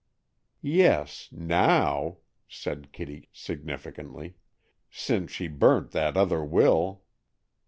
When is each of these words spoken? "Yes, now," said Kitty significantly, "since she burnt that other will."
"Yes, 0.63 1.29
now," 1.31 2.17
said 2.47 2.91
Kitty 2.91 3.29
significantly, 3.31 4.33
"since 4.89 5.29
she 5.29 5.47
burnt 5.47 5.91
that 5.91 6.17
other 6.17 6.43
will." 6.43 7.03